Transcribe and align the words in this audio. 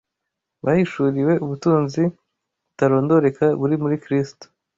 bahishuriwe 0.65 1.33
ubutunzi 1.43 2.03
butarondoreka 2.65 3.45
buri 3.59 3.75
muri 3.83 3.95
Kristo 4.03 4.45